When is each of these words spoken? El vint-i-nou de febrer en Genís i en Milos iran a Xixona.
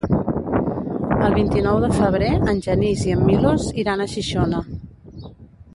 El 1.27 1.35
vint-i-nou 1.35 1.77
de 1.83 1.91
febrer 1.97 2.31
en 2.53 2.63
Genís 2.69 3.05
i 3.11 3.15
en 3.17 3.21
Milos 3.29 3.69
iran 3.85 4.01
a 4.01 4.09
Xixona. 4.15 4.65